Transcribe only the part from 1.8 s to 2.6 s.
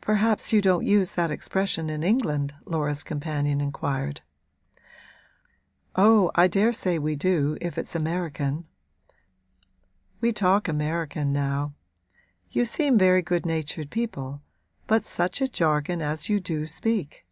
in England?'